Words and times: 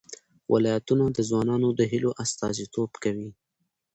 ولایتونه 0.53 1.05
د 1.11 1.19
ځوانانو 1.29 1.69
د 1.79 1.81
هیلو 1.91 2.09
استازیتوب 2.23 2.91
کوي. 3.03 3.29